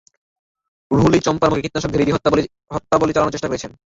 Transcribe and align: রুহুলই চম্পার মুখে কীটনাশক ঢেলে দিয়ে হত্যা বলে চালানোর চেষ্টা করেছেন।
রুহুলই 0.91 1.19
চম্পার 1.19 1.49
মুখে 1.49 1.63
কীটনাশক 1.63 1.89
ঢেলে 1.91 2.05
দিয়ে 2.05 2.17
হত্যা 2.71 2.95
বলে 2.99 3.13
চালানোর 3.13 3.33
চেষ্টা 3.35 3.49
করেছেন। 3.49 3.71